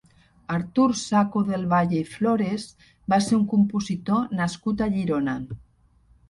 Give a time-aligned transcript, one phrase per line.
[0.53, 2.65] Artur Saco del Valle i Flores
[3.15, 5.37] va ser un compositor nascut a Girona.